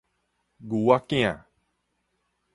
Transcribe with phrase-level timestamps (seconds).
[0.03, 0.07] 牛仔囝